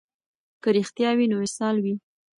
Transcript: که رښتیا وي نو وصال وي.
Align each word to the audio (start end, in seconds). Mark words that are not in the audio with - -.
که 0.61 0.69
رښتیا 0.77 1.09
وي 1.17 1.25
نو 1.31 1.37
وصال 1.43 1.75
وي. 1.83 1.95